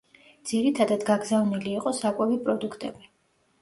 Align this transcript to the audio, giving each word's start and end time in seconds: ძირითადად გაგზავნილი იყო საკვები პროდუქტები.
ძირითადად 0.51 1.05
გაგზავნილი 1.11 1.71
იყო 1.77 1.97
საკვები 2.01 2.43
პროდუქტები. 2.45 3.11